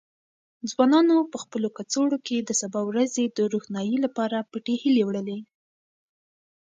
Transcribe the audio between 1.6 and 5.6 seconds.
کڅوړو کې د سبا ورځې د روښنايي لپاره پټې هیلې وړلې.